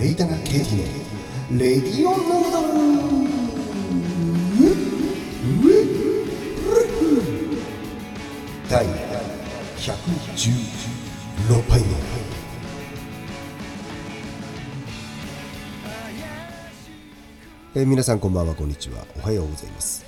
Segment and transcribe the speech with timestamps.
[0.00, 0.84] レイタナ・ケイティの
[1.58, 2.68] レディオンヌードル
[8.70, 11.86] 第116杯目
[17.74, 18.54] えー皆さんこんばんは。
[18.54, 19.04] こんにちは。
[19.16, 20.04] おはようございます、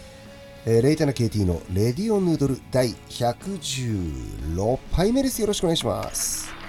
[0.67, 2.61] えーレイタナ KT のレディオヌードル。
[2.71, 5.41] 第116杯目です。
[5.41, 6.60] よろしくお願いします。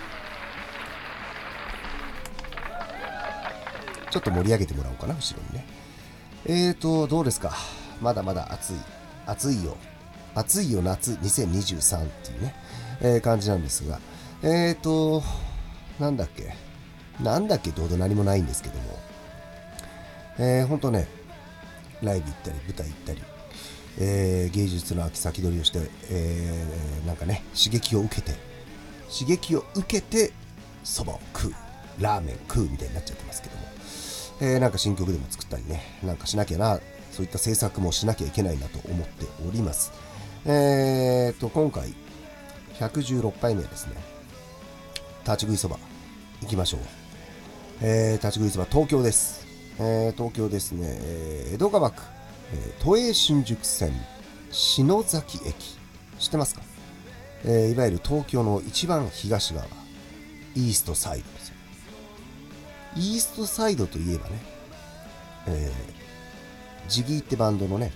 [4.11, 5.65] ちょっと盛り上げてもらおうかな後ろにね。
[6.45, 7.55] えーとどうですか？
[8.01, 8.73] まだまだ暑い
[9.25, 9.77] 暑いよ。
[10.35, 12.55] 暑いよ夏2023っていうね、
[13.01, 13.99] えー感じなんですが。
[14.43, 15.23] えーと
[15.99, 16.53] なんだっけ？
[17.23, 17.71] なんだっけ？
[17.71, 18.99] どうで何もないんですけども。
[20.39, 21.07] えー、ほんとね、
[22.01, 23.21] ライブ行ったり、舞台行ったり、
[23.99, 28.33] えー芸術の秋先取りをして、えーなんかね、刺激を受けて、
[29.13, 30.31] 刺激を受けて、
[30.83, 31.53] そばを食う、
[31.99, 33.63] ラーメン食うみたいになっちゃってますけども、
[34.41, 36.79] えーなんか新曲でも作ったりね、なんかしなきゃな、
[37.11, 39.91] そういった制作もしなきゃいけないなと思っております。
[40.45, 41.93] えーと、今回、
[42.79, 43.93] 116杯目ですね、
[45.23, 45.77] 立ち食いそば、
[46.41, 46.79] 行きましょう。
[47.83, 49.45] えー立ち食いそば東京です、
[49.79, 52.01] えー東京ですね、えー江戸川区、
[52.53, 53.91] えー都営新宿線
[54.51, 55.77] 篠崎駅。
[56.19, 56.61] 知ってますか、
[57.45, 59.65] えーいわゆる東京の一番東側
[60.55, 61.55] イーストサイドですよ。
[62.95, 64.41] イーストサイドといえばね、
[65.47, 66.01] えー
[66.89, 67.91] ジギーってバンドのね、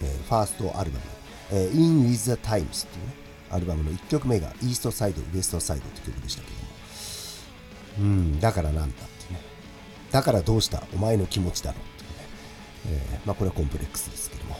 [0.00, 1.04] えーファーストアルバム、
[1.52, 3.12] えー In With the Times っていうね
[3.50, 6.60] アルバムの1曲目がイーストサイドウエストサイドって曲でしたけども
[7.98, 9.40] うん、だからなんだってね。
[10.12, 13.00] だからどうしたお前の気持ちだろうっていうね。
[13.12, 14.56] えーまあこれはコンプレックスですけども。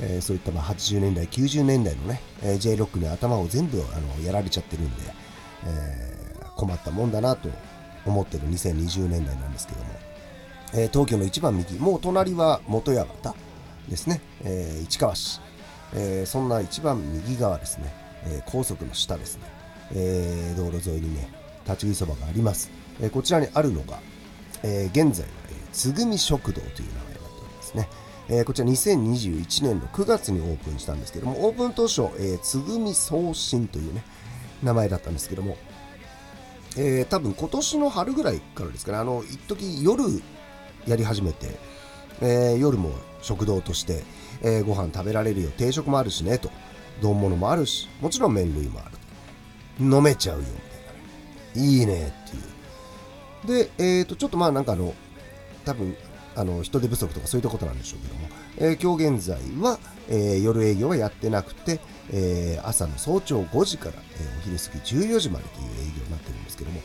[0.00, 5.02] えーそういったまあ80年代、90年代のね、えー J ロックに頭を全部あのやられちゃってるんで、
[5.66, 7.48] えー困ったもんだなと
[8.06, 9.86] 思ってる2020年代なんですけども、
[10.74, 13.34] えー東京の一番右、もう隣は元八幡
[13.88, 15.40] ですね、えー市川市、
[15.94, 17.92] えーそんな一番右側ですね、
[18.24, 19.42] えー高速の下ですね、
[19.94, 21.28] えー道路沿いにね、
[21.64, 22.70] 立ち食いそばがあります。
[23.00, 23.98] えーこちらにあるのが、
[24.62, 27.88] えー現在は、えつぐみ食堂という名前になっておりますね。
[28.28, 34.02] えーこちら2021年の9月にオープンしたんですけども、オープン当初、えーつぐみ送信というね、
[34.62, 35.56] 名前だったんですけども、
[36.78, 40.04] えー多分今年の春ぐらいからですかね、あの、一時夜
[40.86, 41.50] やり始めて、
[42.20, 44.02] えー夜も食堂として、
[44.42, 46.50] えーご飯食べられるよ、定食もあるしね、と。
[47.00, 48.90] 丼物もあるし、もちろん麺類もある。
[49.80, 51.68] 飲めちゃうよ、みたいなね。
[51.68, 52.36] いいね、って
[53.56, 53.66] いう。
[53.66, 54.94] で、えっ、と、ちょっとまあなんかあの、
[55.64, 55.96] 多分、
[56.36, 58.28] あの、人手不足とかそういったことなんでしょうけども、
[58.58, 59.78] えー今日現在は、
[60.08, 61.80] えー夜営業はやってなくて、
[62.12, 65.66] えー朝の早朝5時から、えお昼過ぎ14時までという
[66.62, 66.80] けども、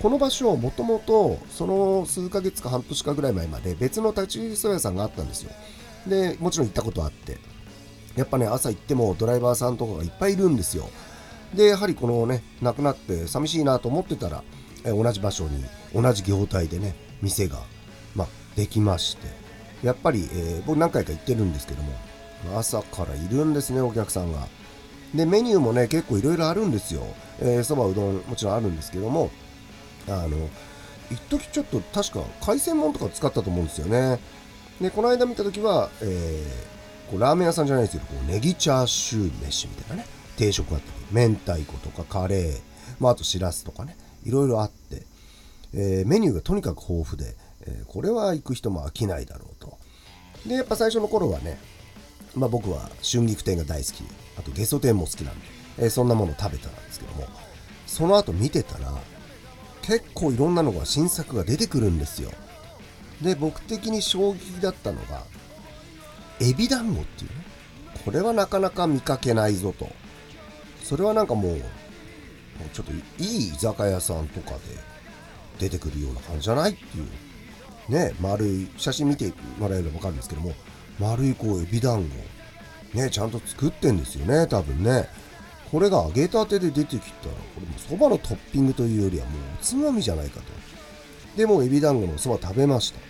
[0.00, 5.52] この場所、もともと、その数ヶ月か半年かぐらい前まで別の立ち食いそば屋さんがあったんですよ。
[6.06, 7.38] で、もちろん行ったことあって、
[8.16, 10.88] やっぱね、朝行ってもドライバーさんとかがいっぱいいるんですよ。
[11.54, 14.42] で、やはりこのね、亡くなって寂しいなと思ってたら、
[14.84, 15.64] え同じ場所に、
[15.94, 17.58] 同じ業態でね、店が、
[18.14, 19.28] まあ、できまして、
[19.82, 21.92] やっぱり、えー僕何回か行ってるんですけども、
[22.58, 24.48] 朝からいるんですね、お客さんが。
[25.14, 27.02] で、メニューもね、結構いろいろあるんですよ。
[27.40, 29.30] えーそば、うどん、もちろんあるんですけども、
[30.08, 30.48] あの、
[31.10, 34.18] 一時ちょっと確か海鮮もんとか使ったと思うんですよね。
[34.80, 36.72] で、この間見た時は、えー
[37.10, 40.08] こうラーメン屋さんじゃないですけど、こうネギチャーシュー飯みたいなね、
[40.38, 40.86] 定食あった
[41.20, 42.60] り、明太子とかカレー、
[43.00, 45.02] まあ、あとしらすとかね、いろいろあって、
[45.74, 47.34] えーメニューがとにかく豊富で、
[47.66, 49.76] えーこれは行く人も飽きないだろうと。
[50.46, 51.58] で、やっぱ最初の頃はね、
[52.34, 54.04] まあ僕は春菊店が大好き、
[54.38, 55.46] あとゲソ天も好きなんで、
[55.78, 57.26] えーそんなもの食べたんですけども、
[57.86, 58.92] その後見てたら、
[59.82, 62.30] 結構いろんなのが新作が出てくるんですよ。
[63.20, 65.24] で、僕的に衝撃だったのが、
[66.40, 67.36] エビ団子っていうね。
[68.04, 69.88] これはなかなか見かけないぞと。
[70.82, 71.60] それはなんかもう、もう
[72.72, 74.58] ちょっといい居酒屋さんとかで
[75.58, 77.08] 出てくるような感じじゃないっていう。
[77.88, 80.52] ね、丸い、写真見てもらえればわかるんですけども、
[81.02, 82.96] 丸いこうエビ団子。
[82.96, 85.08] ね、ちゃんと作ってんですよね、多分ね。
[85.70, 90.44] これが揚げたてで出てきたら、これもそばのトッピングというよりはもうおつまみじゃないかと。
[91.36, 93.00] で、もエビ団子のそば食べました。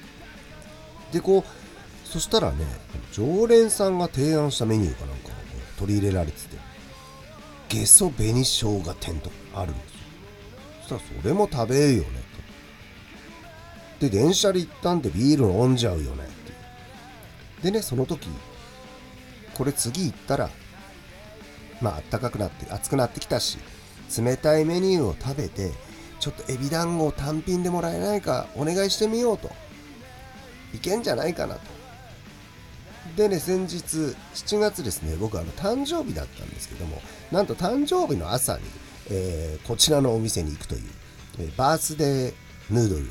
[1.12, 2.64] で、こう、そしたらね、
[3.12, 5.40] 常連さんが提案したメニューかなんかがこ
[5.76, 6.56] う取り入れられてて、
[7.68, 9.98] ゲソ紅生姜天とかあるんですよ。
[10.82, 12.22] そしたらそれも食べえよね
[13.98, 14.08] と。
[14.08, 16.41] で、電車で行ったんでビール飲んじゃうよね。
[17.62, 18.28] でね、その時、
[19.54, 20.50] これ次行ったら、
[21.80, 23.58] まあ、暖かくなって、暑くなってきたし、
[24.18, 25.72] 冷たいメニューを食べて、
[26.20, 29.50] ちょっとエビ団子を単品でもらえないかお願いしてみようと。
[30.74, 31.60] いけんじゃないかなと。
[33.16, 38.62] でね先日7月ですね僕あの誕生日だったんですけどもなんと誕生日の朝に、
[39.10, 40.82] えー、こちらのお店に行くという、
[41.40, 42.34] えー、バースデー
[42.70, 43.06] ヌードル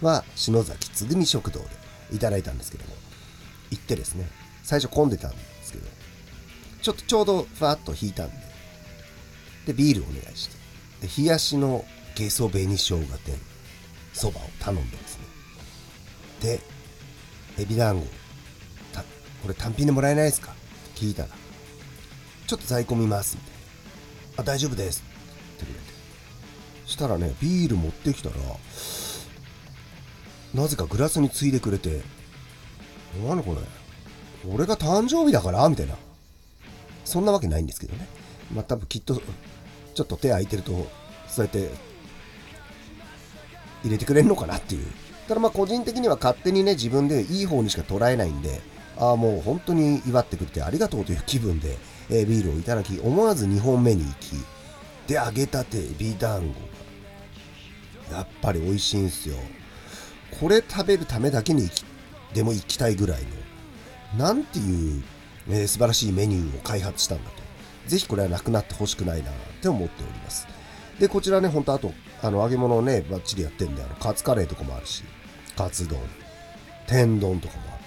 [0.00, 1.66] は篠崎つぐみ食堂で
[2.12, 2.94] いただいたんですけども
[3.70, 4.28] 行ってですね
[4.62, 5.86] 最初混んでたんですけど
[6.82, 8.36] ちょっとちょうどふわっと引いたんで
[9.66, 10.56] でビールお願いして
[11.06, 11.84] で冷やしの
[12.14, 13.38] ゲソ紅生姜店
[14.12, 15.24] そばを頼んでですね。
[16.40, 16.60] で
[17.58, 18.06] エビ団子
[19.42, 20.52] これ単品でもらえないですか？
[20.52, 20.54] っ
[20.94, 21.28] て聞いたら。
[22.46, 24.42] ちょっと在庫見ますみたいな。
[24.42, 25.02] あ大丈夫です。
[25.56, 25.80] ってくれて。
[26.84, 28.34] したらねビール持ってきたら
[30.52, 32.02] なぜかグラスについでくれて
[33.26, 33.60] 何これ？
[34.52, 35.68] 俺が誕生日だから？
[35.68, 35.94] みたいな。
[37.04, 38.06] そんなわけないんですけどね。
[38.54, 39.20] まあ多分きっと
[39.94, 40.86] ちょっと手空いてると
[41.26, 41.70] そうやって
[43.82, 44.86] 入れてくれるのかなっていう。
[45.28, 48.60] ただまあ個人的には勝手にね自分でいい方にしか捉えないんで、
[48.98, 51.76] ああもう本当に祝ってくれてありがとうという気分で、
[52.10, 54.32] えー、ビールをいただき、思わず2本目に行き、
[55.06, 56.42] で、揚げたてエビ団
[58.08, 59.36] 子が、やっぱり美味しいんすよ。
[60.40, 61.84] これ食べるためだけに行き、
[62.34, 63.22] でも行きたいぐらい
[64.16, 65.02] の、なんていう、
[65.48, 67.40] えー、素晴らしいメニューを開発したんだと。
[67.86, 70.46] ぜひこれはなくなってほしくないなって思っております。
[70.98, 71.92] で、こちらね、ほんとあと、
[72.22, 75.02] あの、揚げ物をね、バッチリやってんで、あの、カツカレーとかもあるし、
[75.56, 75.98] カツ丼、
[76.86, 77.78] 天丼とかもあっ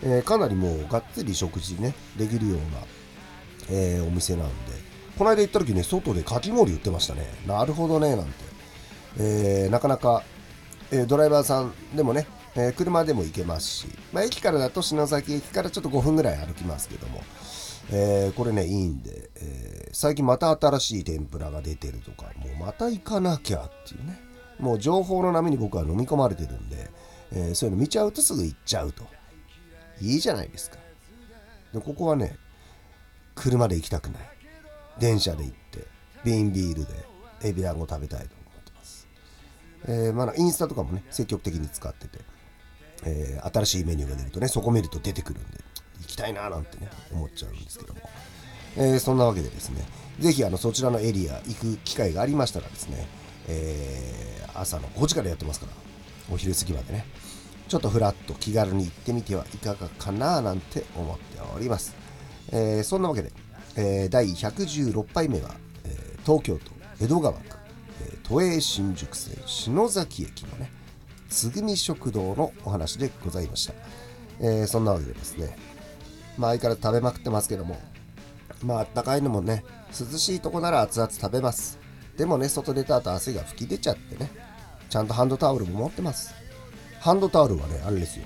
[0.00, 2.62] て、えー、かなりもうがっつり食事ね、できるような、
[3.70, 4.54] えー、お店なんで、
[5.18, 7.26] この間行った時ね、外でかき氷売ってましたね。
[7.46, 8.32] なるほどね、なんて。
[9.18, 10.22] えー、なかなか、
[10.90, 17.20] え、ドライバーさんでもね、えー、車でも行けますし、まあ、駅からだと篠崎駅からちょっと5分ぐらい歩きますけども、
[17.90, 24.18] えー、これね、いいんで、えー、最近また新しい天ぷらが出てるとか、もうまた行かなきゃっていうね。
[24.58, 26.90] もう情報の波に僕は飲み込まれてるんで、
[27.32, 29.04] えー、そういうの見ちゃうとすぐ行っちゃうと。
[30.00, 30.78] いいじゃないですか。
[31.72, 32.36] で、ここはね、
[33.34, 34.22] 車で行きたくない。
[34.98, 35.86] 電車で行って、
[36.24, 36.92] 瓶ビールで
[37.42, 39.08] エビ団子食べたいと思ってます。
[39.86, 42.20] えー、まあ、インスタとかもね、積極的に使ってて、
[43.04, 45.58] えー、新しいメニューが出るとね、そこ見ると出てくるんで、
[46.00, 48.00] 行きたいななんてね思っちゃうんですけども、
[48.76, 49.84] えー、そんなわけでですね
[50.18, 53.06] 是非あのそちらのエリア行く機会がありましたらですね、
[53.48, 55.72] えー、朝の5時からやってますから
[56.32, 57.06] お昼過ぎまでね
[57.68, 61.94] ちょっとふらっと気軽に行ってみてはいかがかななんて思っております、
[62.52, 63.32] え、そんなわけで、
[63.76, 65.54] え、第116杯目は、
[65.84, 67.56] え、東京都江戸川区、
[68.02, 70.70] え都営新宿線篠崎駅のね
[71.34, 73.74] つぐみ食堂のお話でございました、
[74.40, 75.56] えそんなわけでですね
[76.38, 77.78] まあ相変わら食べまくってますけども、
[78.62, 81.78] まああったかいのもね、涼しいとこなら熱々食べます。
[82.16, 84.30] でもね、外出た後汗が噴き出ちゃってね、
[84.88, 86.34] ちゃんとハンドタオルも持ってます。
[87.00, 88.24] ハンドタオルはね、あれですよ。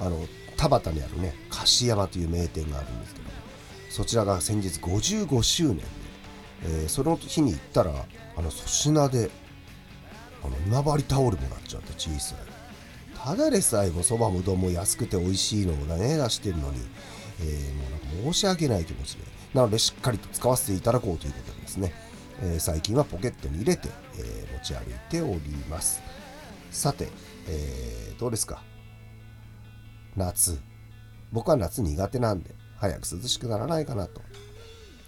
[0.00, 3.30] あの、田端にあるね、樫山という名店があるんですけども、
[3.90, 5.84] そちらが先日55周年で、
[6.64, 9.30] えー、その日に行ったら、あの粗品で、
[10.46, 12.38] あの今治タオルもらっちゃって小さい。
[13.18, 16.78] ただでさえもそばもうどんも安くて美味しいのをね出してるのに、
[17.40, 19.24] えー、もうなんか申し訳ない気持ちで。
[19.54, 21.94] なのでしっかりと使わせていただこうということでですね、
[22.42, 25.40] えー、最近はポケットに入れて、えー、持ち歩いており
[25.70, 26.02] ます。
[26.70, 27.08] さて、
[27.48, 28.62] えー、どうですか？
[30.14, 30.60] 夏。
[31.32, 34.20] 僕は夏苦手なんで早く涼しくならないかなと。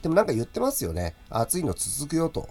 [0.03, 1.15] でもなんか言ってますよね。
[1.29, 2.49] 暑いの続くよと。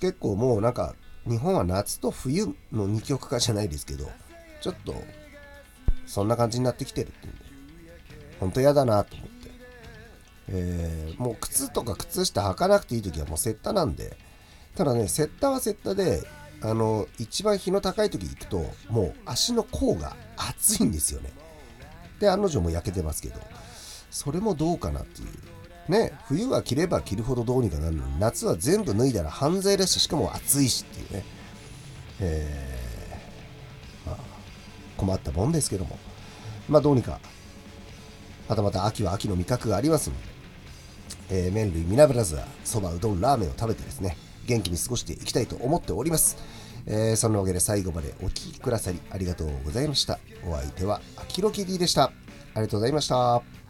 [0.00, 0.94] 結構もうなんか
[1.26, 4.10] 日本は夏と冬の二極化じゃないですけど
[4.60, 4.94] ちょっと
[6.06, 7.44] そんな感じになってきてるっていうんで
[8.40, 9.50] 本当嫌だなと思って、
[10.48, 14.16] えー、もう靴とか靴下履かなくていい時はもうセッタなんで
[14.74, 16.22] ただねセッタはセッタで
[16.60, 21.30] あの一番日の高い時行くともう足の甲が熱いんですよね。
[22.20, 23.40] で案の定も焼けてますけど
[24.12, 25.28] それもどうかなっていう。
[25.88, 31.24] ね冬は着れば着るほどどうにかなるのに夏は全部脱いだら犯罪だししかも暑いしっていうね
[32.20, 32.72] えー
[35.02, 35.98] 困ったもんですけども、
[36.68, 37.18] まあどうにか、
[38.48, 40.16] またまた秋は秋の味覚がありますの
[41.28, 46.36] で、えー、麺類ミナブラザー、そば、うどん、ラーメンを食べてですね、元気に過ごしていきたいと思っております。
[46.86, 50.18] えー、そんなわけで最後までお聴きくださりありがとうございました。
[50.46, 52.04] お相手は、アキロキディでした。
[52.04, 52.10] あ
[52.56, 53.61] りがとうございました。